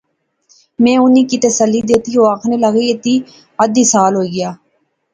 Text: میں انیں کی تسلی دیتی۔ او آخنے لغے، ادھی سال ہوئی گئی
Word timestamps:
میں 0.83 0.95
انیں 1.03 1.25
کی 1.29 1.37
تسلی 1.45 1.81
دیتی۔ 1.89 2.11
او 2.17 2.23
آخنے 2.35 2.57
لغے، 2.63 2.85
ادھی 3.63 3.83
سال 3.93 4.11
ہوئی 4.17 4.29
گئی 4.35 4.49